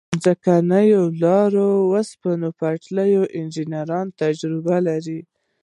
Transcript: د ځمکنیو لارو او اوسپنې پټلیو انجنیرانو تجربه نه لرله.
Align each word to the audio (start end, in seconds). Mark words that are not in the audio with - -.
د 0.09 0.13
ځمکنیو 0.23 1.01
لارو 1.23 1.67
او 1.79 1.83
اوسپنې 1.95 2.49
پټلیو 2.59 3.23
انجنیرانو 3.39 4.15
تجربه 4.21 4.75
نه 4.77 4.83
لرله. 5.07 5.21